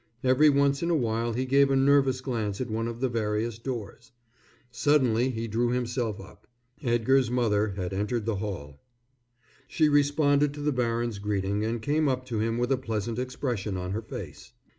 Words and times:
Every 0.23 0.49
once 0.49 0.81
in 0.81 0.89
a 0.89 0.95
while 0.95 1.33
he 1.33 1.45
gave 1.45 1.69
a 1.69 1.75
nervous 1.75 2.21
glance 2.21 2.59
at 2.59 2.71
one 2.71 2.87
of 2.87 3.01
the 3.01 3.07
various 3.07 3.59
doors. 3.59 4.11
Suddenly 4.71 5.29
he 5.29 5.47
drew 5.47 5.69
himself 5.69 6.19
up. 6.19 6.47
Edgar's 6.81 7.29
mother 7.29 7.73
had 7.77 7.93
entered 7.93 8.25
the 8.25 8.37
hall. 8.37 8.81
She 9.67 9.89
responded 9.89 10.55
to 10.55 10.61
the 10.61 10.71
baron's 10.71 11.19
greeting 11.19 11.63
and 11.63 11.83
came 11.83 12.07
up 12.09 12.25
to 12.25 12.39
him 12.39 12.57
with 12.57 12.71
a 12.71 12.77
pleasant 12.77 13.19
expression 13.19 13.77
on 13.77 13.91
her 13.91 14.01
face. 14.01 14.53